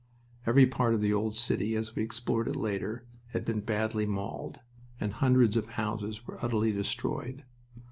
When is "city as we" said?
1.37-2.01